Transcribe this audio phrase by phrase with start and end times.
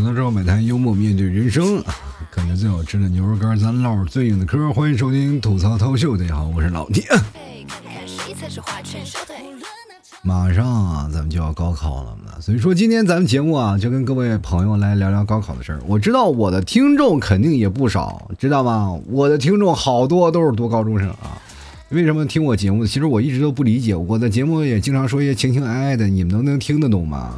[0.00, 1.84] 吐槽之后买台幽默面对人生，
[2.30, 4.72] 感觉最好吃的牛肉干，咱唠最硬的嗑。
[4.72, 7.04] 欢迎收听吐槽涛秀，大家好，我是老铁。
[10.22, 15.80] 马上啊，咱们就要高考了嘛，所以说今天咱们节目啊，就跟各位朋友来聊聊高考的事儿。
[15.86, 18.98] 我知道我的听众肯定也不少，知道吗？
[19.08, 21.36] 我的听众好多都是读高中生啊。
[21.90, 22.86] 为什么听我节目？
[22.86, 27.34] 其实我一直都不理解，我的节目也经常说一些情情爱爱的，你们能能听得懂吗？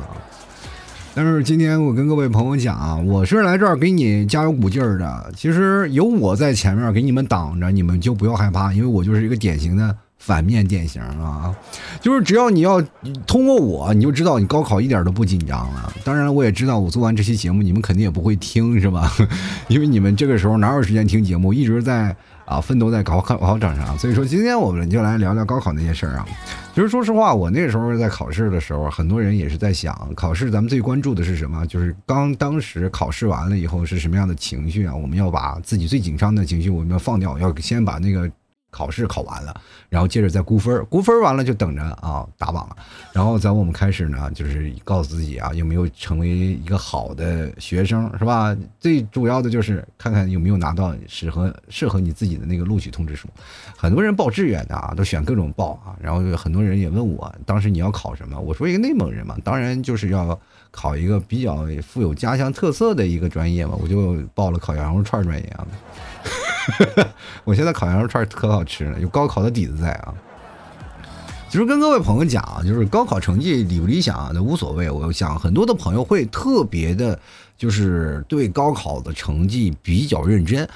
[1.14, 5.30] 但是今天我跟各位朋友讲啊，我是来这儿给你加油鼓劲儿的。
[5.36, 11.54] 其实有我在前面给你们挡着，你们就不要害怕，因为我就是一个典型的反面典型啊。
[12.00, 12.80] 就是只要你要
[13.26, 15.92] 通过我，你就知道你高考一点都不紧张了。
[16.02, 19.12] 当然，我也知道我做完这期节目，你们肯定也不会听，是吧？
[19.68, 22.16] 因为你们这个时候哪有时间听节目，一直在。
[22.52, 26.26] 啊，奋斗在高考考场上，所以说今天我们就来聊聊高考那些事儿啊。
[26.74, 31.66] 其实说实话，我那时候在考试的时候，很多人也是在想，考试咱们最关注的是什么？
[31.66, 34.94] 就是刚当时考试完了以后是什么样的情绪啊？
[34.94, 38.30] 我们要把自己最紧张的情绪我们要放掉，要先把那个。
[38.72, 39.54] 考试考完了，
[39.90, 42.76] 然后接着再估分估分完了就等着啊打榜了。
[43.12, 48.56] 然后咱我们开始呢，就是告诉自己啊，有没有成为一个好的学生，是吧？
[48.80, 53.28] 最主要的就是看看有没有拿到适合适合你自己的那个录取通知书。
[53.76, 55.94] 很多人报志愿的啊，都选各种报啊。
[56.00, 58.40] 然后很多人也问我，当时你要考什么？
[58.40, 65.66] 我说一个内蒙人嘛，当然就是要考一个比较富有家乡特色的一个专业嘛，我就报了烤羊肉串专业啊。
[67.44, 70.14] 我现在烤羊肉串可好吃了，有高考的底子在啊。
[71.48, 74.90] 其实跟各位朋友讲啊，就是高考成绩理不理想那无所谓。
[74.90, 77.18] 我想很多的朋友会特别的，
[77.58, 80.66] 就是对高考的成绩比较认真。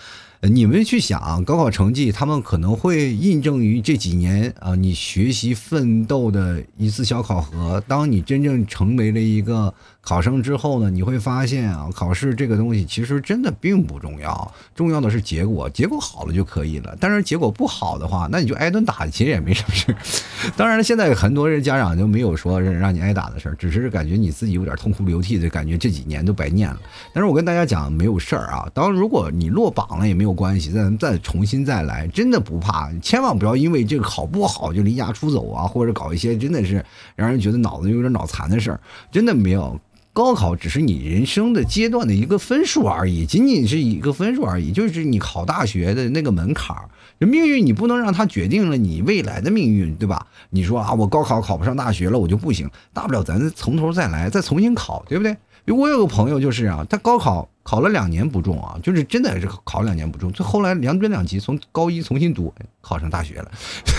[0.43, 7.83] 你们去想啊高考成绩，他们可能会印证于这几年啊，你学习奋斗的一次小考核。
[7.89, 9.73] 当你真正成为了一个。
[10.07, 16.97] 考生之后呢，你会发现啊，考试这个东西其实真的并不重要，重要的是结果，结果好了就可以了。
[17.01, 19.93] 但是结果不好的话，那你就挨顿打，其实也没什么事。
[20.57, 26.79] 当然了，现在很多人家长就没有说让你挨打的事儿，只是感觉你自己有点痛哭流涕的感觉，这几年都白念了。
[27.13, 28.71] 但是我跟大家讲，没有事儿啊。
[28.73, 32.93] 当如果你落榜了也没有关系，再再重新再来，真的不怕。
[33.03, 36.85] 千万不要因为这个考不好就离家出走啊，或者搞一些真的是
[37.17, 38.81] 让人觉得脑子有点脑残的事儿，
[39.11, 39.77] 真的没有。
[40.17, 46.89] 高考只是你人生的阶段的一个分数而已，仅仅是一个分数而已，就是你考大学的那个门槛儿。
[47.19, 50.27] 命运你不能让它决定了你未来的命运，对吧？
[50.49, 55.37] 你说啊，我高考考不上大学了，我就不行，大不了咱从头再来，再重新考，对不对？
[55.67, 63.51] 我有个朋友就是啊，他高考考了两年不中啊，就是真的是考两年不中，就后来两本两级从高一重新读，考上大学了，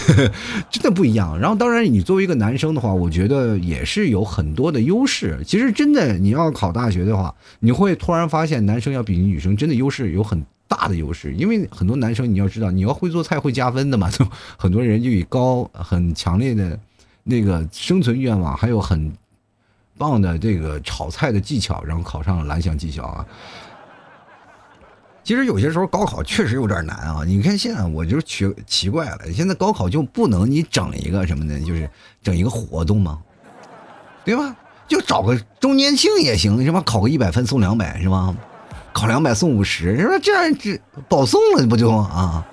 [0.71, 1.37] 真的不一样。
[1.37, 5.43] 然后当然你作为一个男生的话，我觉得也是有很多的优势。
[5.45, 14.25] 其实真的你要考大学的话，你会突然发现男生要比女生真的优势有很大的优势，因为很多男生你要知道你要会做菜会加分的嘛，就
[14.55, 16.79] 很多人就以高很强烈的
[17.25, 19.11] 那个生存愿望，还有很。
[19.97, 23.25] 棒的这个炒菜的技巧，然后考上了蓝翔技校啊。
[25.23, 27.23] 其实有些时候高考确实有点难啊。
[27.25, 31.59] 你看现在我就奇奇怪了，现在高考就不能你整一个什么呢？
[31.59, 31.89] 就是
[32.23, 33.19] 整一个活动吗？
[34.23, 34.55] 对吧？
[34.87, 36.81] 就找个周年庆也行，是吧？
[36.85, 38.33] 考个一百分送两百是吧？
[38.93, 40.17] 考两百送五十是吧？
[40.23, 42.45] 这样这保送了不就啊？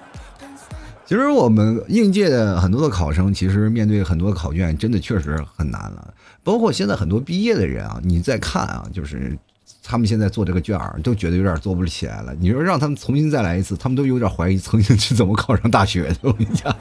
[1.07, 6.15] 其实我们应届的很多的考生，其实面对很多考卷，真的确实很难了。
[6.45, 9.37] 包括现在很多毕业的人啊，你再看啊，就是
[9.83, 12.35] 他们现在做这个卷儿，都觉得有点做不起来了。
[12.39, 16.17] 你说让他们重新再来一次，他们都有点怀疑曾经是怎么考上大学的。
[16.21, 16.77] 我跟你讲，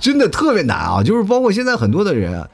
[0.00, 1.02] 真的特别难啊！
[1.02, 2.48] 就是包括现在很多的人，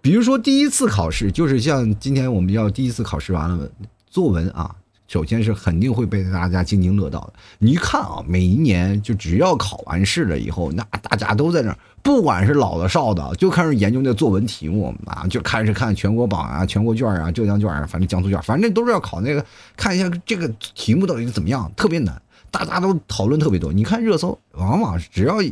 [0.00, 3.68] 比如说第一次考试，就是像今天我们要第一次考试完了，
[4.08, 4.74] 作文啊。
[5.10, 7.32] 首先是肯定会被大家津津乐道的。
[7.58, 19.44] 你一看啊，每一年就只要考完试了以后，那大家都在那儿，不管是老的少的，就开始研究那作文题目啊，就开始看全国榜啊、全国卷啊、浙江卷啊，反正江苏卷，反正都是要考那个，
[19.76, 20.46] 看一下这个
[20.76, 23.72] 题目到底怎么样，特别难，大家都讨论特别多。
[23.72, 25.42] 你看热搜，往往只要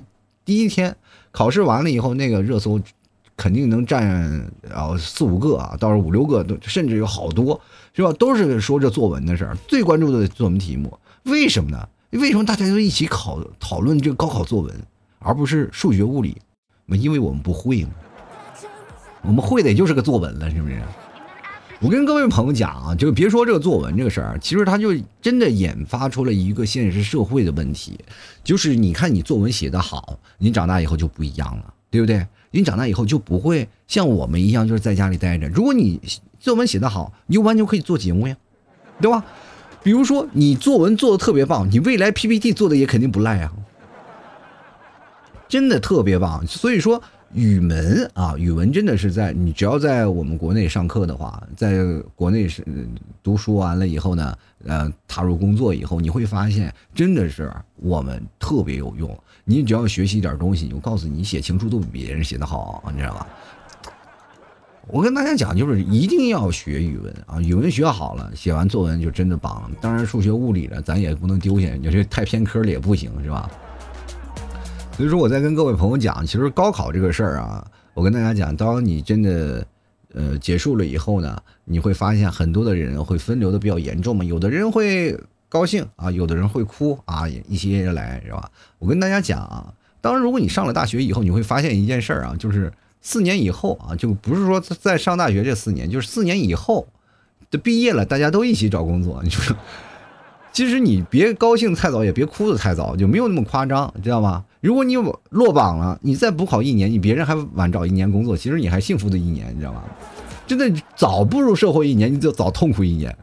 [0.44, 0.94] 第一天
[1.32, 2.80] 考试完了以后，那个热搜。
[3.40, 7.60] 肯定能占啊四五个啊，到时候五六个都甚至有好多，
[7.94, 8.12] 是吧？
[8.12, 11.88] 都是说这作文的事儿，最关注的作文题目，为什么呢？
[12.10, 14.74] 为什么大家都一起考讨论这个高考作文，
[15.18, 16.36] 而不是数学物理？
[16.86, 17.90] 因为我们不会嘛，
[19.22, 20.80] 我们会的也就是个作文了，是不是？
[21.80, 27.98] 我跟各位朋友讲啊，就别说这个作文这个事儿，其实它就真的引发出了一个现实社会的问题，
[28.42, 32.26] 就是你看你作文写得好，你长大以后就不一样了，对不对？
[32.58, 35.48] 你长大以后就不会像我们一样，就是在家里待着。
[35.48, 36.00] 如果你
[36.38, 38.36] 作文写得好，你就完全可以做节目呀，
[39.00, 39.24] 对吧？
[39.82, 43.52] 比如说你作文做的特别棒，你未来 PPT 做的也肯定不赖啊，
[45.48, 46.46] 真的特别棒。
[46.46, 47.02] 所以说。
[47.34, 51.84] 语文啊，语文真的是在你只要在我们国内上课的话，在
[52.14, 52.64] 国内是
[53.22, 54.34] 读书完了以后呢，
[54.64, 59.14] 呃，踏入工作以后，你会发现真的是我们特别有用。
[59.50, 63.26] 你只要学习一点东西，我告诉你，写情书都比别人写的好，你知道吧？
[64.88, 69.70] 我跟大家讲，就是一定要学语文啊，语文学好了，写完作文就真的棒。
[69.80, 73.50] 当然，数学、物理的咱也不能丢下，你这太偏科了也不行，是吧？
[74.92, 79.66] 所以说，我在跟各位朋友讲，其实高考这个事儿啊，我跟大家讲，当你真的，
[80.12, 85.18] 呃，结束了以后呢，你会发现很多的人会分流的比较严重嘛，有的人会
[85.48, 88.50] 高兴啊，有的人会哭啊，一些人来是吧？
[88.78, 96.86] 我跟大家讲啊，当然，如果你上了大学以后，你会发现一件事儿啊，就是四年以后啊，就不是说在上大学这四年，就是四年以后
[97.50, 99.56] 的毕业了，大家都一起找工作，你说。
[100.50, 104.44] 其实你别高兴太早，也别哭的太早，就没有那么夸张，知道吗？
[104.60, 104.96] 如果你
[105.30, 109.84] 落榜了，你再补考一年，你别人还晚找一年工作，其实你还幸福的一年，你知道吗？
[110.48, 113.16] 真的早步入社会一年，你就早痛苦一年。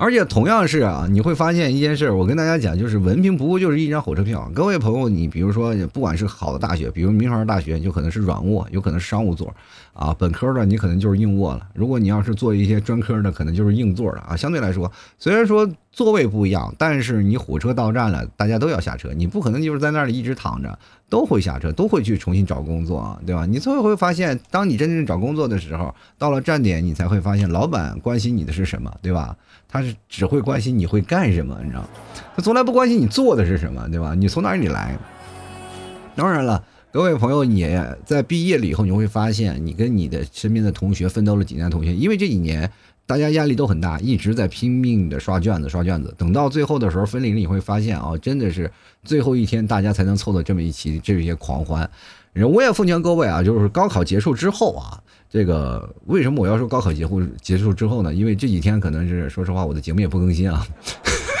[0.00, 4.48] 而且同样是啊，你会发现一件事，我跟大家讲，就是文凭不过就是一张火车票。
[4.54, 9.52] 各位朋友，你比如说，不管是好的大学，比如名牌大学，就可能是软卧，有可能是商务座，
[9.98, 11.66] 啊，本科的你可能就是硬卧了。
[11.74, 14.36] 如果你要是做一些专科的，可能就是硬座的啊。
[14.36, 20.78] 相对来说，虽然说座位不一样，但是你火车到站了，大家都要下车，你不可能就是在那里一直躺着。
[21.10, 23.46] 都会下车，都会去重新找工作啊，对吧？
[23.46, 29.34] 你最后会发现，当你真正找工作的时候，到了站点，你才会发现，老板关心你的是什么，对吧？
[29.66, 31.82] 他是只会关心你会干什么，你知道
[32.36, 34.14] 他从来不关心你做的是什么，对吧？
[34.14, 34.98] 你从哪里来？
[36.14, 37.66] 当然了，各位朋友，你
[38.06, 42.70] 在毕业了以后，你会发现，你跟你的身边的同学奋斗了几年，同学，因为这几年。
[43.06, 46.14] 大家压力都很大，一直在拼命的刷卷子，刷卷子。
[46.18, 48.70] 等到最后的时候分离了，你会发现啊，真的是
[49.02, 51.90] 最后一天，大家才能凑到这么一起，这一些狂欢。
[52.34, 55.00] 我也奉劝各位啊，就是高考结束之后啊，
[55.30, 58.12] 这个为什么我要说高考结束结束之后呢？
[58.12, 60.66] 因为这几天可能是说实话，我的节目也不更新啊。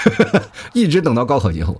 [0.72, 1.78] 一直等到高考结束，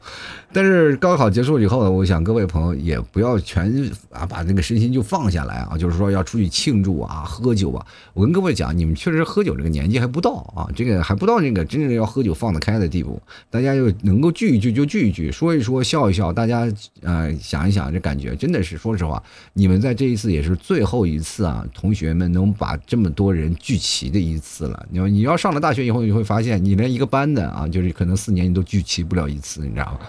[0.53, 3.71] 但是高考结束以后呢，我想各位朋友也不要全
[4.11, 7.87] 啊把那个身心就放下来啊，就是说要出去庆祝啊、喝酒啊。
[8.13, 13.21] 我跟各位讲，你们确实喝酒这个年纪还不到啊，这个还不到那个真正要喝酒放得开的地步。
[13.51, 16.71] 大家就能够聚一聚就聚一聚，说一说笑一笑，大家
[17.01, 19.23] 呃想一想，这感觉真的是说实话，
[19.55, 24.87] 你们在这一次也是最后一次啊，同学们能把这么多人聚齐的一次了。
[24.91, 28.19] 你要你要上了大学以后，你会发现你连一个班的啊，就是可能。
[28.19, 30.01] 四年你都聚齐不了一次，你知道吗？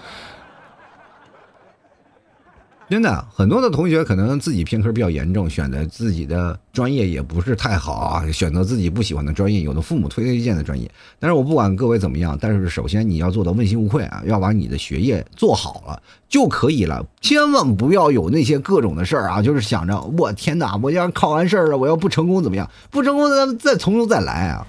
[2.89, 10.89] 真的，很多的同学可能自己偏科比较严重，选择自己的专业也不是太好啊，选择自己不喜欢的专业，有的父母推荐的专业。
[11.19, 22.67] 但是我不管各位怎么样，但是首先你要做到问心无愧啊，要把你的学业做好了就可以了，千万不要有那些各种的事儿啊，就是想着我天哪，我要考完事儿了，我要不成功怎么样？
[22.89, 24.65] 不成功再再从头再来啊！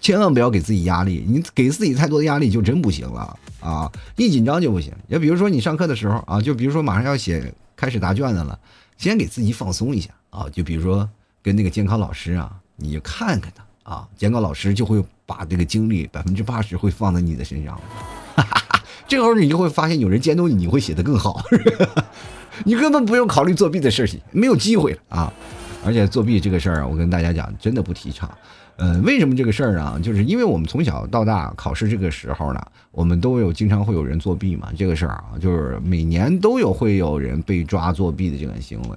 [0.00, 3.90] 千万不要给自己压力，你给自己太多的压力就真不行了啊！
[4.16, 4.92] 一紧张就不行。
[5.08, 8.58] 也比如说你上课的时候啊，就比如说马上要写开始答卷子了，
[8.96, 10.46] 先给自己放松一下啊。
[10.52, 11.08] 就比如说
[11.42, 17.80] 跟那个监考老师啊，你就看看他啊，监考老师就会把这个精力百分之八十会放在你的身上，
[19.08, 21.42] 这个时候你就会发现有人监督你，你会写得更好，
[22.64, 25.32] 你根本不用考虑作弊的事情，没有机会了啊！
[25.84, 28.30] 而且作弊这个事儿啊，我跟大家讲，真的不提倡。
[28.76, 29.98] 嗯，为什么这个事儿呢？
[30.00, 32.60] 就是因为我们从小到大考试这个时候呢，
[32.92, 34.68] 我们都有经常会有人作弊嘛。
[34.76, 38.96] 这个事儿啊，就是每年都有会有人被抓作弊的这个行为。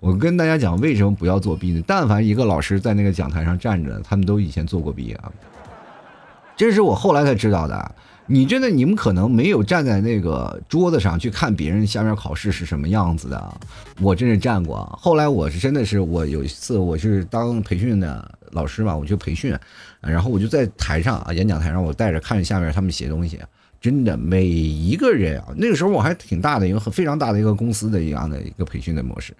[0.00, 1.82] 我跟大家讲，为什么不要作弊呢？
[1.86, 5.32] 但凡一个老师在那个讲台上站着，他们都以前做过弊啊。
[6.56, 7.94] 这是我后来才知道的。
[8.26, 13.60] 你真的，你们可能没有站在那个桌子上去看别人下面考试是什么样子的。
[14.00, 14.84] 我真是站过。
[15.00, 19.54] 后来我是真的是，我有一次我是当培训的老师嘛，我去培训，
[20.00, 23.38] 然后我就在台上啊，演讲台上，我带着看着下面他们写东西。
[23.78, 29.34] 真的，每一个人啊，那个时候我还挺大的一个非常大的一个公司的一样的一个培训的模式，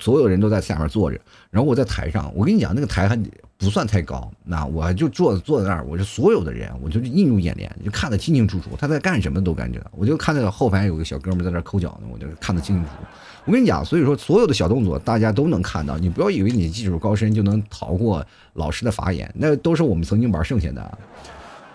[0.00, 1.18] 所有人都在下面坐着，
[1.50, 3.18] 然后我在台上，我跟你讲，那个台还
[3.58, 12.96] 不算太高，那我就坐坐在那儿，我就所有的人，我就映入眼帘，就看得清清楚楚，他在干什么都干着，我就看到后排有个小哥们在那抠脚呢，我就看得清清楚楚。
[13.44, 18.24] 我跟你讲，所以说所有的小动作大家都能看到，你不要以为你技术高深就能逃过
[18.54, 20.98] 老师的法眼，那都是我们曾经玩剩下的。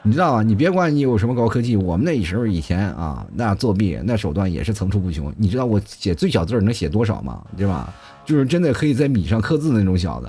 [0.03, 0.43] 你知道吗？
[0.43, 5.31] 你别管你有什么高科技，我们那时候以前啊，那作弊那手段也是层出不穷。
[5.37, 7.41] 你知道我写最小字能写多少吗？
[7.55, 7.93] 对吧？
[8.25, 10.27] 就是真的可以在米上刻字那种小子。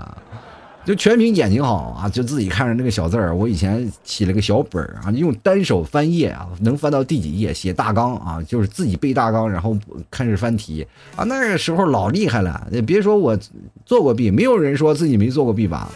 [0.85, 3.35] 就全凭眼睛好啊，就自己看着那个小字儿。
[3.35, 9.79] 我以前起了个小本儿啊，用单手翻页啊，能翻到第几页写大纲啊，就是自己背大纲，然后
[10.11, 11.23] 开始翻题啊。
[11.23, 13.39] 那个时候老厉害了，也别说我
[13.87, 15.89] 做过弊，没有人说自己没做过弊吧？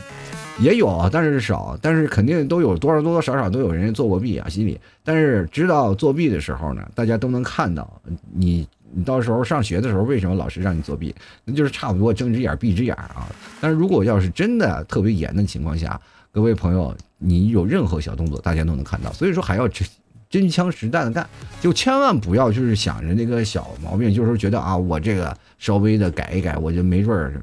[0.58, 4.80] 也有啊，但是少，但是肯定都有多少多多少少都有人做过弊啊，心里。
[5.04, 8.00] 但是知道作弊的时候呢，大家都能看到
[8.32, 8.66] 你。
[8.92, 11.14] 你到时候上学的时候，为什么老师让你作弊？
[11.44, 13.28] 那就是差不多睁只眼闭只眼啊。
[13.60, 16.00] 但是如果要是真的特别严的情况下，
[16.32, 19.12] 各位朋友，你有任何小动作，大家都能看到。
[19.12, 19.86] 所以说还要真
[20.30, 21.28] 真枪实弹的干，
[21.60, 27.34] 就千万不要就是想着那个小毛病，就是觉得啊，我这个稍微的改一改，我就没准儿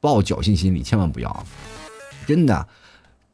[0.00, 1.46] 抱侥幸心理，千万不要。
[2.28, 2.68] 真的，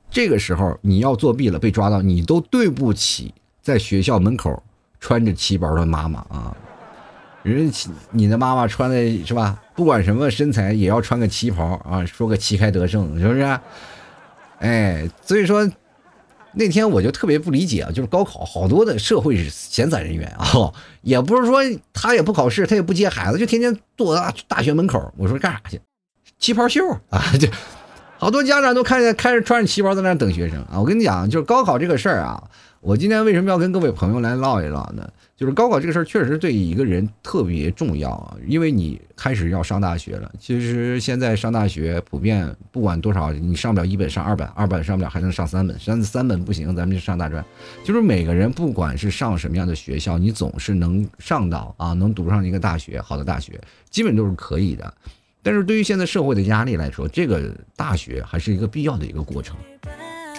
[0.08, 4.62] 这个时候你要作弊了被抓到，你都对不起在学校门口
[5.00, 6.56] 穿着旗袍的妈妈啊。
[7.42, 9.60] 人家你的妈妈穿的是吧？
[9.74, 13.60] 不管什么身材，也要穿个旗袍啊，说个旗开得胜，是不是？
[14.60, 15.68] 哎，所以说
[16.52, 20.72] 那天我就特别不理解啊，就是高考好多的社会闲散人员啊，
[21.02, 21.58] 也不是说
[21.92, 25.12] 他也不考试，他也不接孩子，就天天坐大大学门口。
[25.16, 25.80] 我说干啥去？
[26.38, 27.48] 旗袍秀啊，就
[28.24, 30.80] 好多家长都看见开着穿着旗袍在那等学生啊。
[30.80, 32.42] 我跟你讲，就是高考这个事儿啊，
[32.80, 35.06] 我今天为什么要跟各位朋友来唠一唠呢？
[35.36, 40.32] 就是高考这个事儿，确实对一个人特别重要啊，因为你开始要上大学了。
[40.40, 47.44] 其实现在上大学普遍不管多少，你上不了一本上二本，二本上不了还能上三本，三三本不行，咱们就上大专。
[47.84, 54.94] 就是每个人不管是上什么样的学校，你总是能上到啊，能读上一个大学，好的大学，基本都是可以的。
[55.44, 59.54] 但是对于现在社会的压力来说，这个大学还是一个必要的一个过程。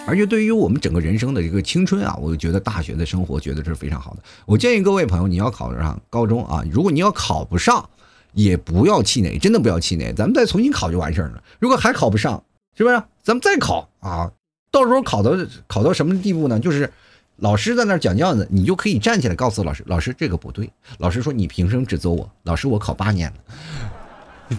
[0.08, 4.22] 而且对于我们整个人生的一个青春啊，我觉得大学的生活觉得是非常好的。
[4.44, 7.88] 我建议各位朋友，你要考上高中啊，如果你要考不上，
[8.32, 11.42] 也不要气馁，真的不要气馁，咱们再重新考就完事儿了。
[11.58, 12.42] 如果还考不上，
[12.76, 13.02] 是不是？
[13.22, 14.30] 咱们再考啊，
[14.70, 15.32] 到时候考到
[15.66, 16.60] 考到什么地步呢？
[16.60, 16.92] 就是
[17.36, 20.70] 老师在那儿讲教呢，你就可以站起来告诉老师，老师这个不对。
[20.98, 22.30] 老师说你凭什么指责我？
[22.44, 23.36] 老师我考八年了，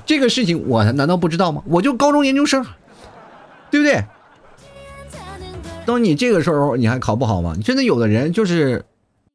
[0.06, 1.64] 这个事情我难道不知道吗？
[1.66, 2.66] 我就高中研究生，
[3.72, 4.04] 对不对？
[5.86, 7.56] 当你这个时候你还考不好吗？
[7.64, 8.84] 真的有的人就是，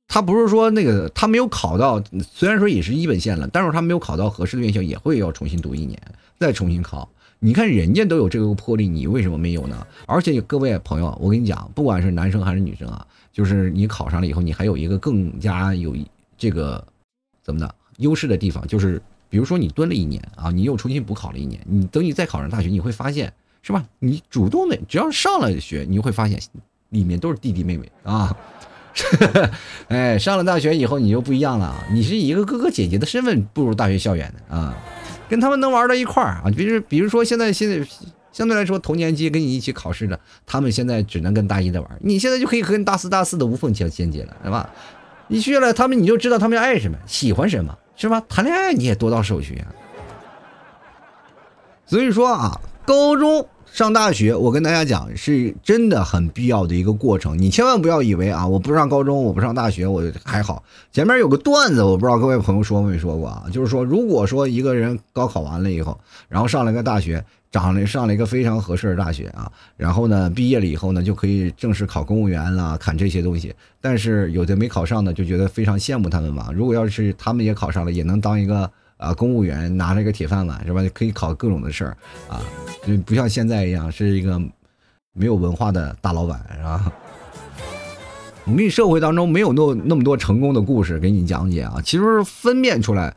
[0.07, 5.99] 他不是说那个他没有考到，虽然说也是一本线了，但是他没有考到合适的院校，也会要重新读一年，
[6.39, 7.09] 再重新考。
[7.39, 9.87] 你看人家都有这个魄力，你为什么没有呢？
[10.07, 15.97] 而且各位朋友，我跟你讲，不管是男生还是女生啊，就是你考上了以后，你还有一个更加有
[16.37, 16.85] 这个
[17.43, 19.01] 怎么的优势的地方，就是
[19.33, 23.33] 比如说你蹲了一年啊，你又重新补考了一年，你等你再考上大学，你会发现。
[23.65, 23.85] 是吧？
[24.01, 26.37] 你主动的，只要上了学，你就会发现
[26.89, 28.37] 里面都是弟弟妹妹啊。
[29.87, 34.77] 哎，上了大学以后，你就不一样了，你是一个哥哥姐姐的身份步入大学校园的啊，
[35.29, 36.51] 跟他们能玩到一块儿啊。
[36.57, 37.87] 比如，比如说现在现在
[38.33, 44.69] 相对来说同年级跟你一起考试的，他们现在只能跟大一的玩，你现在就可以跟大四大四的无缝衔衔接了，对吧？
[45.29, 48.23] 你去了他们，你就知道他们爱什么，喜欢什么，是吧？
[48.29, 49.67] 谈恋爱你也多道手续啊。
[51.87, 52.61] 所以说啊。
[52.85, 57.39] 高中上大学，我跟大家讲，是真的很必要的一个过程。
[57.39, 60.65] 你千万不要以为啊，我不上高中，我不上大学，我还好。
[60.91, 65.97] 前面有个段子，我不知道各位朋友说没说过啊，就是说，如果说一个人高考完了以后，
[66.29, 73.55] 然后上了个大学，长了上了一个非常合适的大学啊，然后呢，毕业了以后呢，就可以正式考公务员了，看这些东西。
[73.81, 76.51] 但是有的没考上的，就觉得非常羡慕他们嘛。
[76.53, 78.69] 如果要是他们也考上了，也能当一个。
[78.99, 80.81] 啊，公务员拿着一个铁饭碗是吧？
[80.95, 81.97] 可以考各种的事儿
[82.29, 82.41] 啊，
[82.87, 84.41] 就不像现在一样是一个
[85.13, 86.93] 没有文化的大老板是吧？
[88.45, 91.81] 我们社会当中没有那那么多成功的故事给你讲解啊。
[91.85, 93.13] 其实分辨出来，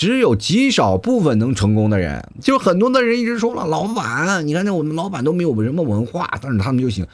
[0.00, 7.06] 只有极少部分能成功的人，就很多的人一直说了，老板，你看那我们老板都没有什么文化，但是他们就行，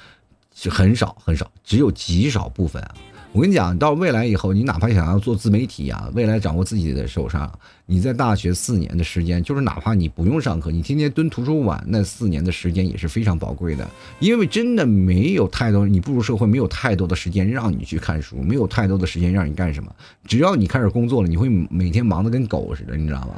[0.55, 2.95] 是很少很少，只有极少部分啊。
[3.37, 7.52] 我跟你讲，到未来以后，你哪怕想要做自媒体啊，未来掌握自己的手上，
[7.85, 13.87] 你在大学四年的时间，就是哪怕你不用上课，你天天蹲图书馆，那四年的时间也是非常宝贵的。
[14.21, 19.93] 因为真的没有太多，你步入社会没有太多的时间让你去看书，没有太多的时间让你干什么。
[20.26, 23.35] 只要你开始工作了，你会每天忙得跟狗似的，你知道吗？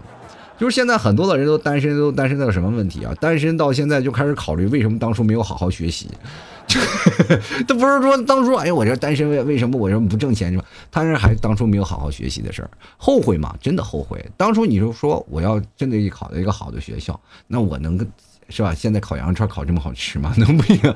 [0.60, 3.12] 就是现在很多的人都单身，都单身到什么问题啊？
[3.20, 6.08] 单身到现在就开始考虑为什么当初没有好好学习。
[7.66, 10.64] 都不是说当初，哎呀，我这单身为为什么我这不挣钱是吧？
[10.90, 13.54] 他是还当初没有好好学习的事儿，后悔吗？
[13.60, 14.24] 真的后悔。
[14.36, 17.98] 当初你就说我要真的去考到一个好的学校，那我能
[18.48, 18.74] 是吧？
[18.74, 20.34] 现在烤羊肉串烤这么好吃吗？
[20.38, 20.94] 能不一样？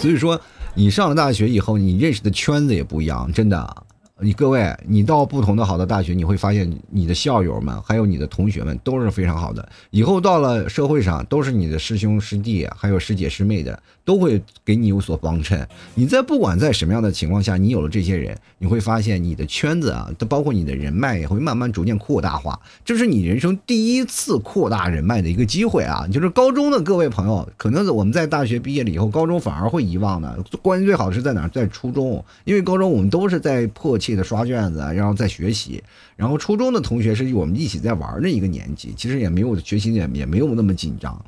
[0.00, 0.40] 所以说，
[0.74, 3.82] 你上了大学以后，你认识的圈子也不一样，真的。
[4.18, 9.68] 你各位，你到不同的好的大学，你会发现你的校友们还有你的同学们都是非常好的。
[9.90, 15.68] 以后到了社会上，都是你的师兄师弟，还有师姐师妹的，都会给你有所帮衬。
[15.96, 22.58] 你在不管在什么样的情况下，你有了这些人，你会发现你的圈子啊，包括你的人脉也会慢慢逐渐扩大化。
[22.84, 26.06] 这是你人生第一次扩大人脉的一个机会啊！
[26.10, 30.38] 就是高中的各位朋友，可能我们在大学毕业了以后，高中反而会遗忘的。
[30.62, 31.48] 关系最好是在哪？
[31.48, 35.82] 在初中，因为高中我们都是在迫切的刷卷子，然后在学习。
[36.14, 41.20] 然后初中的同学是我们一起在玩的一个年纪，其实也没有学习也也没有那么紧张。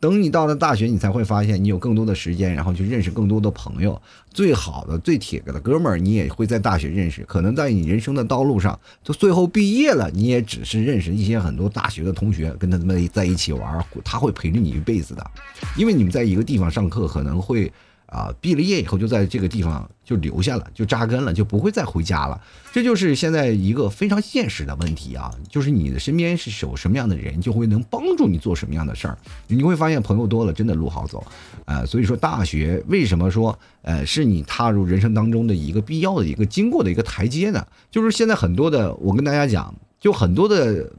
[0.00, 4.00] 等你到了大学，你才会发现你有更多的时间，然后去认识更多的朋友。
[4.30, 7.22] 最好的、最铁的哥们儿，你也会在大学认识。
[7.24, 15.30] 可能在你人生的道路上，就最后毕业了，你也只是认识一些很多大学的同学，跟他们在一起玩，他会陪着你一辈子的。
[15.76, 17.70] 因为你们在一个地方上课，可能会。
[18.10, 22.40] 啊，毕了业以后就在这个地方就留下了，就扎根了，就不会再回家了。
[22.72, 25.30] 这就是现在一个非常现实的问题啊！
[25.48, 29.16] 就是你的身边是有什么样的人，就会能帮助你做什么样的事儿。
[29.46, 31.24] 你会发现朋友多了，真的路好走。
[31.66, 37.64] 呃，所以说大学为什么说呃是你踏入人生当中的一个必要的一个经过的一个台阶呢？
[37.92, 40.92] 就是现在很多的，我跟大家讲，就很多的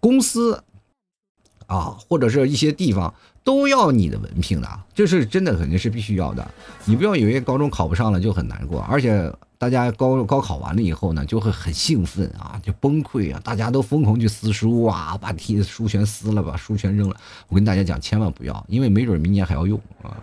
[0.00, 0.60] 公司
[1.66, 3.14] 啊，或者是一些地方。
[3.46, 6.44] 都要你的文凭的，这是真的，肯定是必须要的。
[6.84, 17.14] 你不要以为高中考不上了就很难过，而且大家高高考完了以后呢，就会很兴奋啊，就崩溃啊，大家都疯狂去撕书啊，把题书全撕了，把书全扔了。
[17.46, 20.18] 我跟大家讲，千万不要，因为没准明年还要用啊。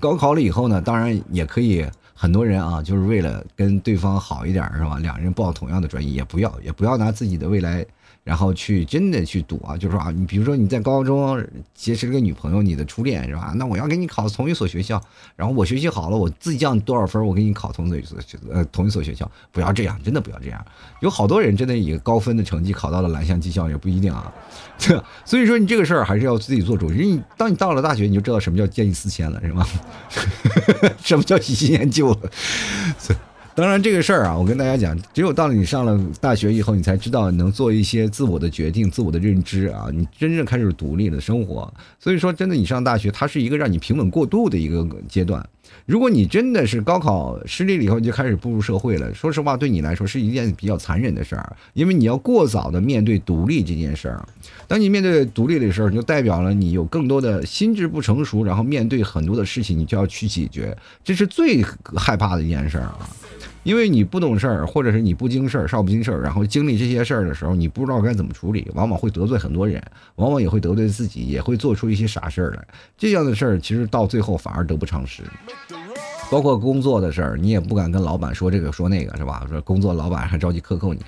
[0.00, 4.98] 高考了以后呢，当然也可以，很多人啊，就是为了跟对方好一点，是吧？
[4.98, 7.86] 两人报同样的专业，也不要，也不要拿自己的未来。
[8.22, 11.42] 然后去真的去赌啊，就是说啊，你比如说你在高中
[11.74, 13.52] 结识了个女朋友，你的初恋是吧？
[13.56, 15.00] 那我要给你考同一所学校，
[15.36, 18.18] 然后我学习好了，我自己降多少分，我给你考同一所
[18.50, 20.64] 呃同一所学校，不要这样，真的不要这样。
[21.00, 24.32] 有好多人真的以高分的成绩考到了蓝翔技校也不一定啊。
[25.24, 26.90] 所以说你这个事儿还是要自己做主。
[26.90, 29.66] 你当你到了大学，你就知道什么叫见异思迁了，是吗？
[31.02, 32.30] 什么叫喜新厌旧了？
[33.56, 41.72] 当然，这个事儿啊，我跟大家讲，只有到了你上了大学以后，你才知道能做一些自我的决定、自我的认知啊，你真正开始独立的生活。
[42.00, 45.44] 所以说，真的，你上大学，它是一个让你平稳过渡的一个阶段。
[45.86, 54.26] 如果你真的是高考失利了以后就开始步入社会了，说实话，对你来说是一件比较残忍的事儿，因为你要过早的面对独立这件事儿。
[54.66, 61.62] 当你面对独立的时候，就代表了你有更多的心智不成熟，然后面对很多的事情，你就要去解决，这是最
[61.96, 63.08] 害怕的一件事儿啊。
[63.64, 69.82] 因为你不懂事儿，或者是你不经事儿、少不经事儿，然后经历这些事儿的时候，你不知道该怎么处理，往往会得罪很多人，
[70.16, 72.64] 往往也会得罪自己，也会做出一些傻事儿来。
[72.96, 75.22] 这样的事儿其实到最后反而得不偿失。
[76.30, 79.44] 包括工作的事儿，你也不敢跟老板说这个说那个，是吧？
[79.48, 81.00] 说工作老板还着急克扣你，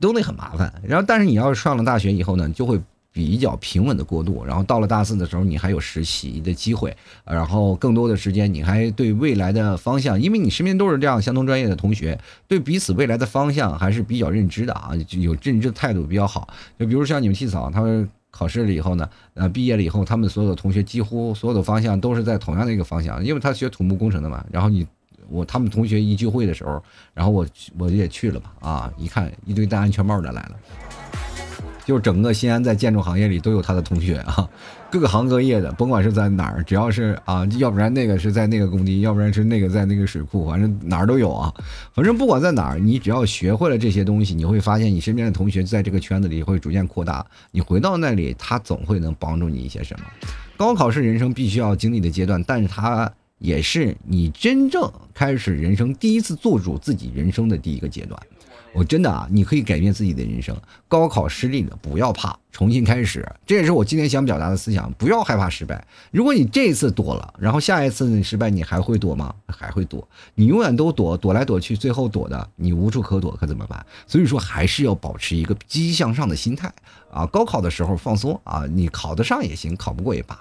[0.00, 0.72] 都得很麻烦。
[0.82, 2.80] 然后，但是你要是上了大学以后呢，就会。
[3.12, 16.48] 比较平稳的过渡，然后到了大四的时候，你还有实习的机会，然后更多的时间，你还对未来的方向，因为你身边都是这样相同专业的同学，对彼此未来的方向还是比较认知的啊，有认知的态度比较好。
[16.78, 24.44] 就比如像你们替嫂，他们考试了以后呢，呃，毕业了以后，他们所有的同学几乎所有的方向都是在同样的一个方向，因为他学土木工程的嘛。
[24.52, 24.86] 然后你
[25.28, 26.80] 我他们同学一聚会的时候，
[27.12, 27.44] 然后我
[27.76, 30.56] 我也去了嘛，啊，一看一堆戴安全帽的来了。
[31.90, 34.48] 就整个西安在建筑行业里都有他的同学啊，
[34.92, 41.52] 各个行各业的，甭管是在哪儿，只要是啊，要不然那个是在那个工地，要不然是那个在那个水库，反正哪儿都有啊。
[41.92, 47.26] 反正不管在哪儿，你只要学会了这些东西，你会发现你身边的同学在这个圈子里会逐渐扩大。
[47.50, 50.06] 你回到那里，他总会能帮助你一些什么。
[50.56, 58.16] 高考是人生必须要经历的阶段，但是它也是你真正开始人生第一次做主自己人生的第一个阶段。
[58.72, 60.56] 我真的啊，你可以改变自己的人生。
[60.86, 63.28] 高考失利了，不要怕，重新开始。
[63.44, 64.92] 这也是我今天想表达的思想。
[64.92, 65.84] 不要害怕失败。
[66.12, 69.34] 如果你这一次躲了，然后下一次你失败，你还会躲吗？
[69.48, 70.06] 还会躲。
[70.36, 73.84] 你永远都躲，躲来躲去，最后躲的你无处可躲，可怎么办？
[74.06, 76.72] 所以说，还是要保持一个积极向上的心态
[77.10, 77.26] 啊。
[77.26, 80.40] 高考的时候放松啊，你考得上也行，考不过也罢，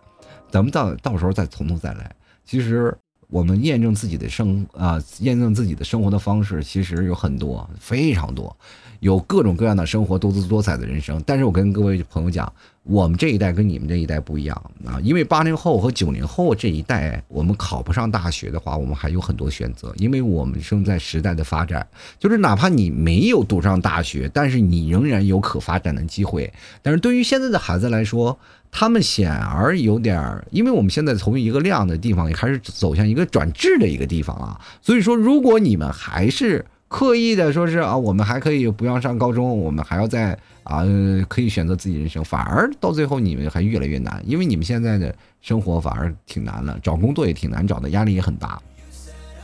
[0.52, 2.16] 咱们到到时候再从头再来。
[2.46, 2.96] 其实。
[3.30, 8.58] 我们验证自己的生啊，验证自己的生活的方式，其实有很多，非常多，
[9.00, 11.22] 有各种各样的生活，多姿多彩的人生。
[11.26, 12.52] 但是我跟各位朋友讲，
[12.84, 26.52] 我们这一代跟你们这一代不一样啊，因为八零后和九零后这一代，我们考不上大学的话，我们还有很多选择，因为我们生在时代的发展，就是哪怕你没有读上大学，但是你仍然有可发展的机会。
[26.82, 28.38] 但是对于现在的孩子来说，
[28.72, 40.84] 他们显而有点儿，因为我们现在从一个量的地方也开始走向一个转质的一个地方啊，所以说，如果你们还是刻意的说是啊，我们还可以不要上高中，我们还要在啊，
[41.30, 48.60] 可以选择自己人生，反而到最后你们还越来越难，因为你们现在的生活反而挺难了，找工作也挺难找的，压力也很大，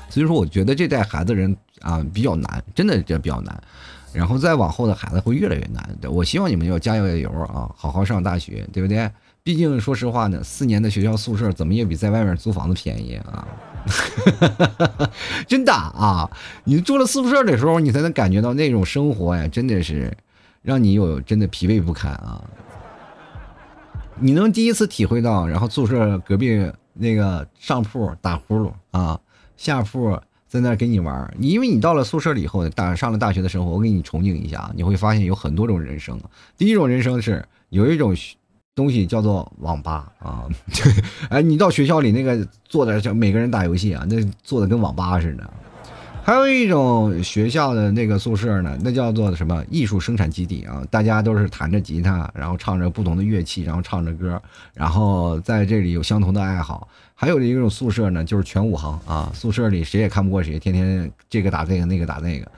[0.10, 3.63] 所以说，我觉得这代孩子人啊比较难，真的这比较难。
[4.12, 5.89] 然后再往后的孩子会越来越难。
[6.10, 9.12] 我希望你们要加油加油啊，好好上大学，对不对？
[9.45, 13.47] 毕竟说实话呢，四年的学校宿舍怎么也比在外面租房子便宜啊！
[15.45, 16.27] 真的啊，
[16.63, 20.12] 你住了宿舍的时候，你才能感觉到那种生活呀，真的是
[20.63, 22.43] 让你有真的疲惫不堪啊！
[24.19, 26.60] 你能第一次体会到，然后宿舍隔壁
[26.93, 29.19] 那个上铺打呼噜啊，
[29.55, 30.19] 下铺。
[30.47, 36.19] 在那跟你玩，你因为你到了宿舍里以后，大上了大学的生活，我给你重景一下，你会发现有很多种人生。
[36.58, 38.15] 第一种人生是有一种
[38.76, 40.44] 东西叫做网吧啊，
[41.30, 45.50] 哎，你到学校里那个坐的，就每个人打游戏啊，那坐的跟网吧似的。
[46.22, 54.42] 还有一种学校的那个宿舍呢，那叫做什么艺术生产基地啊，大家都是弹着吉他，然后唱着不同的乐器，然后唱着歌，
[54.74, 56.88] 然后在这里有相同的爱好。
[57.14, 62.52] 还有一种宿舍呢，就是全武行啊，宿舍里谁也看不过谁，天天这个打这个，那个打那个，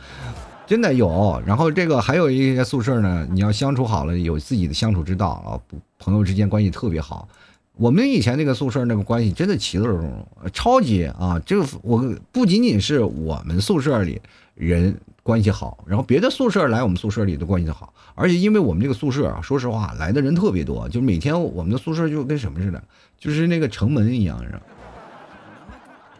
[0.68, 1.42] 真的有。
[1.46, 5.58] 然后这个还有一些宿舍呢，你要相处好了，有自己的相处之道啊，
[5.98, 7.28] 朋友之间关系特别好。
[7.80, 11.40] 我们以前那个宿舍那个关系真的其乐融融，超级啊！
[11.46, 14.20] 这个我不仅仅是我们宿舍里
[14.56, 22.82] 人关系好，然后别的宿舍来我们宿舍里的关系好，而且因为我们这个宿舍啊，说实话来的人特别多，就每天我们的宿舍就跟什么似的，
[23.20, 24.44] 就是那个城门一样，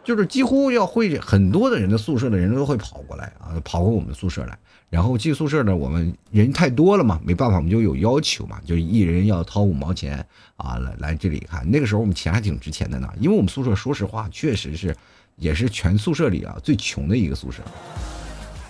[0.08, 4.58] 就是几乎要会很多的人的宿舍的人都会跑过来啊，跑过我们宿舍来。
[4.90, 11.70] 然后进宿舍呢，我们人太多了嘛，没办法，我们就有要求嘛，就一人要掏五毛钱啊，来来这里看。
[11.70, 14.96] 那个时候我们钱还挺值钱的呢，因为我们宿舍说实话，确实是
[15.36, 17.62] 也是全宿舍里啊最穷的一个宿舍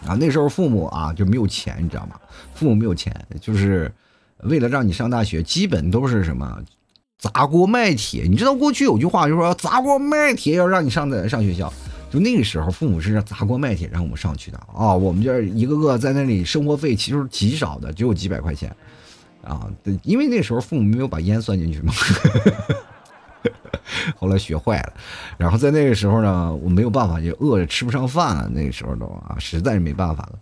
[0.08, 0.17] 啊。
[0.19, 2.19] 那时候父母啊就没有钱，你知道吗？
[2.56, 3.93] 父母没有钱，就是
[4.39, 6.60] 为了让你上大学，基本都是什么
[7.17, 8.23] 砸锅卖铁。
[8.23, 11.71] 你知道过去有句话就说砸锅卖铁要让你上的上学校。
[12.10, 14.93] 就那个时候，父母是砸锅卖铁让我们上去的啊！
[14.93, 18.73] 我们这一个个在那里生活费其实极少的，只有几百块钱
[19.43, 19.67] 啊。
[20.03, 21.93] 因为那时候父母没有把烟算进去嘛。
[24.15, 24.93] 后来学坏了，
[25.38, 28.49] 然后在那个时候呢，我没有办法，就饿着吃不上饭了。
[28.53, 30.39] 那个时候都啊，实在是没办法了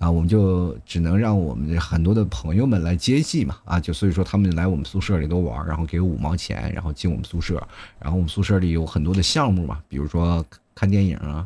[0.00, 7.62] 啊，我们就只能让我们很多的朋友们来接济嘛啊，就所以说他们来我们宿舍里头玩，然后给五毛钱，然后进我们宿舍，
[8.00, 10.44] 然后我们宿舍里有很多的项目嘛，比如说。
[10.72, 11.44] 看电影啊，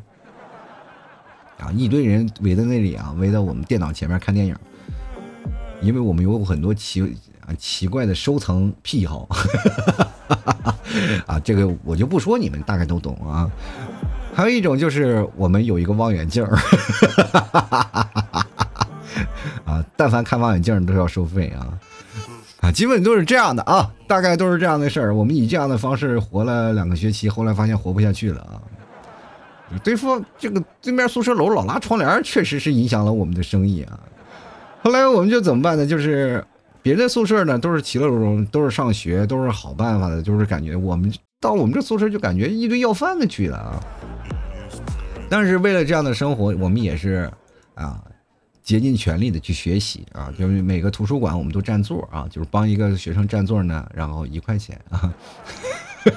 [1.58, 4.54] 啊，一堆人围在那里啊，围在我们电脑前面看电影，
[5.82, 7.02] 因为我们有很多奇
[7.44, 9.28] 啊奇怪的收藏癖好，
[11.26, 13.50] 啊，这个我就不说，你们大概都懂啊。
[14.32, 16.46] 还有一种就是我们有一个望远镜，
[19.64, 21.78] 啊，但凡看望远镜都要收费啊，
[22.60, 25.14] 啊，基本都是这样的啊，大概都是这样的事儿。
[25.14, 28.62] 我们以这样的方式活了两个学期，后来发现活不下去了啊。
[29.82, 33.98] 对付这个对面宿舍楼老拉窗帘，确实是影响了我们的生意啊。
[34.82, 35.84] 后来我们就怎么办呢？
[35.86, 36.44] 就是
[36.82, 43.80] 别的宿舍呢都是其乐融融，都是上学，都是好办法的，就是感觉我们到我们这宿舍就感觉一堆要饭的去了啊。
[45.28, 47.28] 但是为了这样的生活，我们也是
[47.74, 48.00] 啊
[48.64, 50.32] 竭尽全力的去学习啊。
[50.36, 55.14] 就是每个图书馆我们都占座啊，就是帮一个学生占座呢，然后一块钱啊。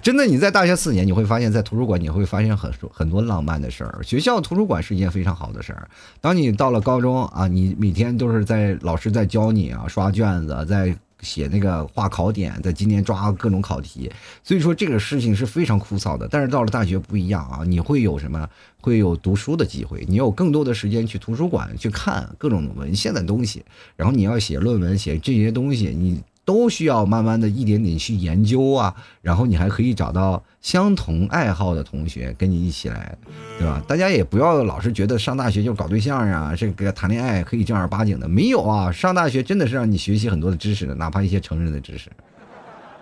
[0.00, 4.00] 真的，你在大学四年，你会发现在图书馆，你会发现很多很多浪漫的事儿。
[4.04, 5.88] 学校图书馆是一件非常好的事儿。
[6.20, 14.12] 当你到了高中啊，你每天都是在老师在教你啊，刷卷子，在写那个画考点，在今年抓各种考题。
[14.44, 16.28] 所以说这个事情是非常枯燥的。
[16.28, 18.48] 但是到了大学不一样啊，你会有什么？
[18.80, 23.64] 会有读书的机会，你有更多的时间去图书馆去看各种文献的东西。
[23.96, 26.22] 然后你要写论文，写这些东西，你。
[26.44, 33.16] 都需要慢慢的一点点去研究啊，然后你还可以找到相同爱好的同学跟你一起来，
[33.58, 33.82] 对吧？
[33.88, 38.92] 大家也不要老是觉得上大学就搞对象啊，这个谈恋爱可以正儿八经的，没有啊！
[38.92, 42.10] 上大学真的是让你学习很多的知识的，哪怕一些成人的知识。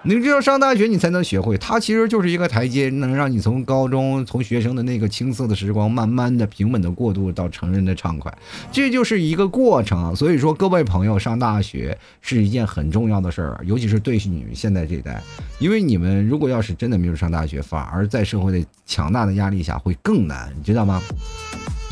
[0.04, 1.56] 你只有上大学，你才能学会。
[1.58, 8.36] 它其实就是一个台阶，能让你从高中、从学生的那个青涩的时光，慢慢的、平稳的过渡到成人的畅快，
[8.72, 10.14] 这就是一个过程。
[10.16, 15.22] 所以说，各位朋友，上大学是一件很重要的事儿，尤其是对于你们现在这一代，
[15.60, 21.00] 因为你们如果要是真的没有上大学，反而在社会的强大的压力下会更难，你知道吗？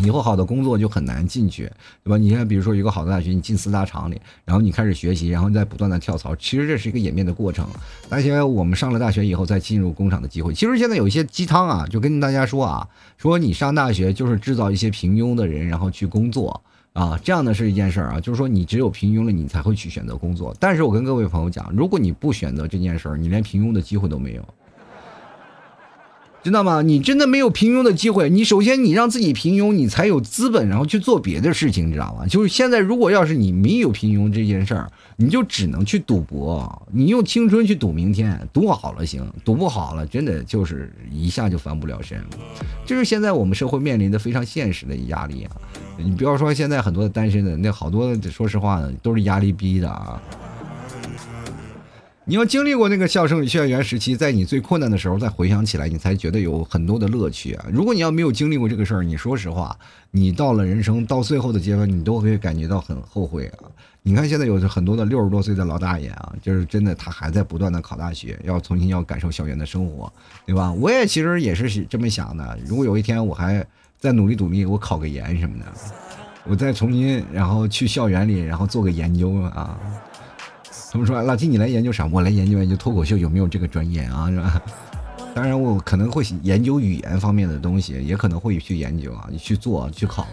[0.02, 1.70] 以后好的工作就很难进去，
[2.02, 2.16] 对吧？
[2.16, 7.66] 你看，比如说一个好的大学，你进四大厂里，然后你开始学习，然后你再不断的跳槽，其实这是一个演变的过程。
[8.08, 12.86] 而且我们上了大学以后再进入工厂的机会，其实现在有一些鸡汤啊，就跟大家说啊，
[13.16, 20.54] 说你上大学就是制造一些平庸的人，然后去工作啊，这样的是一件事儿啊，就是说你只有平庸了，你才会去选择工作。
[20.58, 24.44] 但是我跟各位朋友讲，如果你不选择这件事儿，你连平庸的机会都没有。
[26.42, 26.80] 知道吗？
[26.80, 28.30] 你真的没有平庸的机会。
[28.30, 32.26] 你首先你让自己平庸，你才有资本，然后去做别的事情，知道吗？
[32.26, 42.18] 就是现在，如果要是你没有平庸这件事儿，你就只能去赌博，你用青春去赌明天，赌好了行，赌不好了，真的就是一下就翻不了身。
[42.86, 45.52] 这是现在我们社会面临的非常现实的压力啊！
[45.98, 50.20] 你不要说现在很多单身的，那好多说实话呢，都是压力逼的啊。
[52.30, 57.66] 你要经历过那个校生校园时期，在你最困难的时候再回想起来，你才觉得有很多的乐趣啊！
[57.72, 59.76] 如果你要没有经历过这个事儿，你说实话，
[60.12, 63.66] 你到了人生到最后的阶段，你都会感觉到很后悔啊！
[64.02, 70.12] 你看现在有很多的六十多岁的老大爷啊，就是真的他还在不断的考大学，要重新要感受校园的生活，
[70.46, 70.72] 对吧？
[70.74, 73.66] 我也其实也是这么想的，如果有一天我还
[73.98, 75.64] 在努力努力，我考个研什么的，
[76.44, 79.76] 我再重新然后去校园里，然后做个研究啊。
[80.92, 82.04] 他们说：“老金，你来研究啥？
[82.06, 84.28] 我来研究研究脱口秀有没有这个专业啊？
[84.28, 84.60] 是吧？
[85.32, 90.26] 当然，我可能会研究语言方面的东西，也可能会去研究啊，去做去考，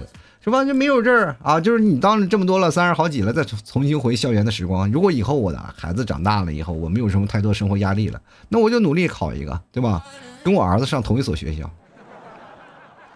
[0.43, 0.65] 是吧？
[0.65, 4.91] 就没有这儿啊，就是你当了这么多了，三十好几了，再重新回校园的时光。
[4.91, 10.03] 如果以后我的孩子长大了以后，我没有什么太多生活压力了，那我就努力考一个，对吧？
[10.43, 11.69] 跟我儿子上同一所学校。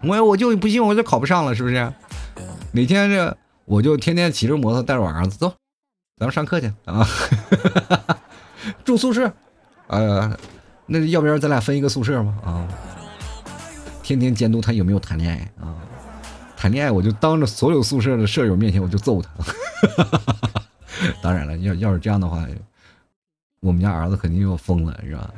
[0.04, 1.91] 我我就不信我就考不上了，是不是？
[2.71, 5.51] 每天这我就天天骑着摩托带着我儿子走。”
[6.17, 7.08] 咱们上课去啊，
[8.86, 9.32] 住宿舍，
[9.88, 10.38] 呃，
[10.86, 12.38] 那要不然咱俩分一个宿舍吗？
[12.45, 12.67] 啊，
[14.04, 15.76] 天天监督他有没有谈恋爱啊，
[16.56, 19.30] 谈恋爱我就当着所有宿舍的舍友面前我就揍他。
[21.24, 22.45] 当然了，要要是这样的话，
[23.62, 25.34] 我们家儿子肯定要疯了，是吧？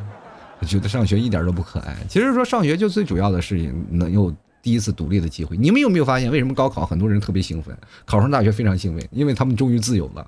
[0.67, 1.95] 觉得上学一点都不可爱。
[2.09, 4.33] 其实说上学就最主要的事情，能有。
[4.63, 10.26] 第一次独立的机会，你们有没有发现，为什么高考很多人特别兴奋，考上大学非常兴奋，因为他们终于自由了，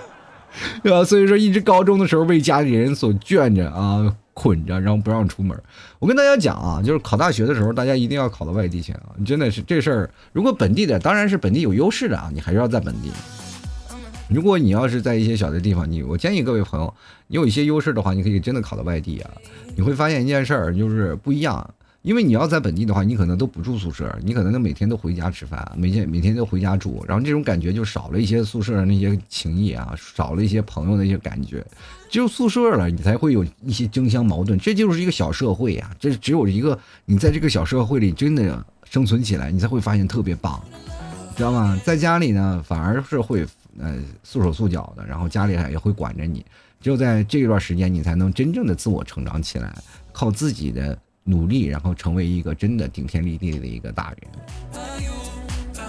[0.84, 1.02] 对吧？
[1.02, 5.58] 所以说，一直高中的时候被家里人所圈着啊，捆着，然后不让出门。
[5.98, 9.16] 我跟大家讲啊，就是考大学的时候，大家一定要考到外地去啊！
[9.24, 13.10] 真的是这事儿，如果本地的，当然是本地有优势的啊，你还是要在本地。
[14.28, 16.94] 如果你要是在一些小的地方，你我建议各位朋友，
[17.28, 19.30] 你有一些优势的话，你可以真的考到外地啊，
[19.74, 21.74] 你会发现一件事儿，就是不一样。
[22.04, 31.64] 因为你要在本地的话，你可能都不住宿舍，你可能都每天都回家吃饭，每天每天都回家住，然后这种感觉就少了一些宿舍那些情谊啊，少了一些朋友的一些感觉。
[32.10, 35.90] 只有宿舍了，你才会有一些争相矛盾，这就是一个小社会呀。
[35.98, 40.62] 这只有一个你在这个小社会里真的生存起来，你才会发现特别棒，
[41.34, 41.80] 知道吗？
[41.86, 43.46] 在家里呢，反而是会
[43.78, 46.44] 呃束手束脚的，然后家里也会管着你。
[46.82, 49.74] 只有在这一段时间，你才能真正的自我成长起来，
[50.12, 50.98] 靠自己的。
[51.24, 54.30] 努力，然后成为一个真的顶天立地的一个大人。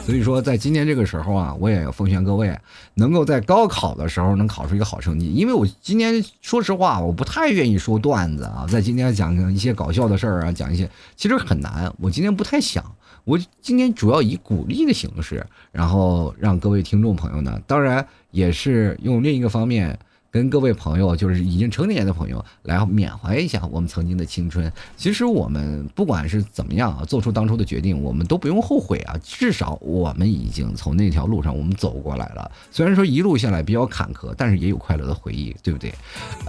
[0.06, 2.56] 所以说，在今天这个时候啊，我也要奉劝各位，
[2.94, 5.34] 能够在高考的时候能考出一个好成绩。
[5.34, 11.92] 因为我今天说实话，我不太愿意说段子啊，在今天讲一些搞笑的事儿啊，讲一些其实很难。
[12.00, 12.86] 我今天不太想，
[13.24, 19.98] 我今天主要以鼓励的形式，然后让各位听众朋友呢，当然也是用另一个方面。
[20.36, 24.70] 跟各位朋友，就是已经成年的朋友，来缅怀一下我们曾经的青春。
[24.98, 29.16] 其实我们不管是怎么样啊，做出当初的决定，我们都不用后悔啊。
[29.24, 32.52] 至少我们已经从那条路上我们走过来了。
[32.70, 35.94] 虽然说一路下来比较坎坷，但是也有快乐的回忆，对不对？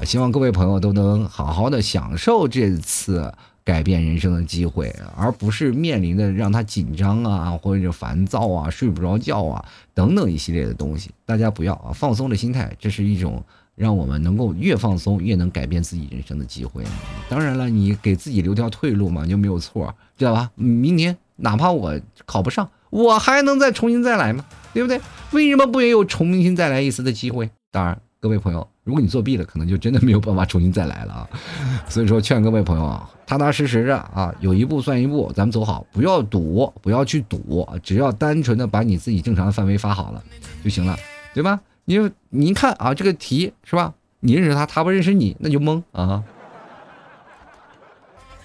[0.04, 11.12] 希望各位朋友都能好好的享受这次改变人生的机会，而不是面临的让他紧张啊，或者烦躁啊、睡不着觉啊等等一系列的东西。
[11.24, 13.40] 大家不要啊，放松的心态，这是一种。
[13.76, 16.82] 让我们能够越放松，越能改变自己人生的机会。
[17.28, 20.50] 当然了，你给自己留条退路嘛，就没有错，知道吧？
[20.54, 24.44] 明年哪怕我考不上，我还能再重新再来吗？
[24.72, 24.98] 对不对？
[25.32, 27.50] 为什么不也有重新再来一次的机会？
[27.70, 31.28] 当然，各位朋友，如果你作弊了，可能就真的没有办法重新再来了啊。
[31.86, 40.22] 所以说，劝各位朋友啊，踏踏实实的啊，有一步算一步，咱们走好，不要赌，不要去赌，只要单纯的把你自己正常的范围发好了
[40.64, 40.96] 就行了，
[41.34, 41.60] 对吧？
[41.86, 43.94] 你就你一看啊，这个题是吧？
[44.20, 46.22] 你认识他，他不认识你，那就懵啊。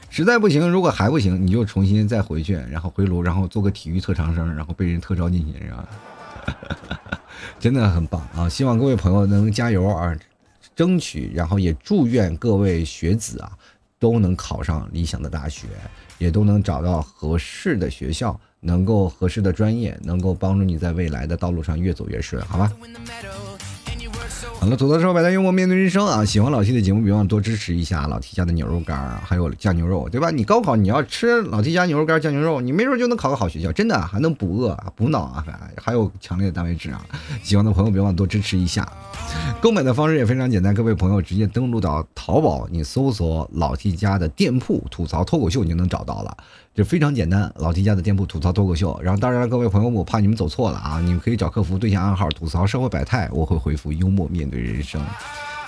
[0.10, 5.88] 实在不行，如果还不行，你就重新再回去，然后回炉，然后做个体育特长生，然后被人特招进去，是吧？
[7.60, 8.50] 真的很棒啊！
[8.50, 10.16] 希望各位朋友能加油啊，
[10.76, 13.52] 争取，然后也祝愿各位学子啊
[14.00, 15.68] 都能考上理想的大学，
[16.18, 18.40] 也都能找到合适的学校。
[18.62, 22.72] 能够合适的专业，能够帮助你在未来的道路上越走越顺，好吧？
[24.60, 26.24] 好了，吐槽说百态幽默面对人生啊！
[26.24, 30.30] 喜欢老 T 的节目，别忘多支持一下老 T 家的牛肉干儿还有酱牛肉，对吧？
[30.30, 35.44] 你高考你要吃老 T 家牛肉干酱牛肉，你没准就能考个好学校，真的还能补饿补脑啊，
[35.78, 37.04] 还有强烈的蛋白质啊！
[37.42, 38.88] 喜欢的朋友别忘多支持一下。
[39.60, 46.38] 购买的方式也非常简单，各位朋友直接登录到淘宝，你搜索老 T 家的店铺“吐槽脱口秀”，你就能找到了。
[46.74, 48.98] 就非常简单，老金家的店铺吐槽脱口秀。
[49.04, 55.02] 然后，当然了，各位朋友，我怕你们走错了啊，你们可以找客服对下暗号吐槽社会百态，我会回复幽默面对人生。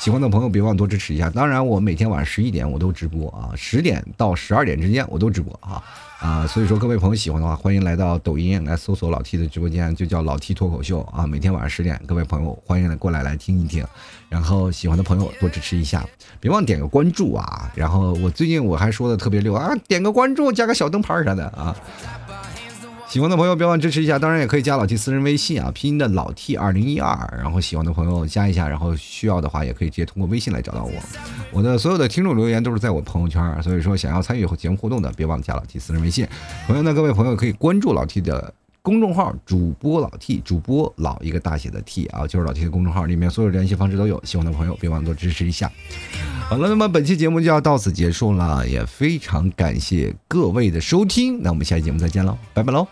[0.03, 1.29] 喜欢的朋友别忘多支持一下。
[1.29, 5.81] 当然，我每天晚上十一点我都直播啊，十点到十二点之间我都直播啊。
[6.19, 11.25] 啊，所以说各位朋友喜欢的话，欢迎来到抖音来搜索老 T 的直播间，就叫老 T 脱口秀啊。
[11.25, 13.85] 每天晚上十点，各位朋友欢迎来过来来听一听。
[14.27, 16.05] 然后喜欢的朋友多支持一下，
[16.41, 17.71] 别忘点个关注啊。
[17.73, 21.73] 然后我最近我还说的特别溜啊，点个关注，加个小灯牌啥的啊。
[23.13, 27.15] 喜欢的朋友别忘支持一下，当然也可以加老 T 私人微信啊，拼音的老 T 二零一二。
[27.37, 30.91] 然后喜欢的朋友加一下，然后需要的话也可以直接通过微信来找到我。
[31.51, 36.27] 我的所有的听众留言都是在我朋友圈，所以说想要参与节目互动的，别忘了加老 T 私人微信。
[36.65, 44.19] 同样的，各位朋友可以关注老 T 的公众号，主播老 T，主播老一个大写的 T 啊，就是老 T 的公众号里面所有联系方式都有。
[44.25, 45.71] 喜欢的朋友别忘多支持一下。
[46.49, 52.87] 好了，那么本期节目就要到此结束了，也非常感谢各位的收听，那我们下期节目再见喽，拜拜喽。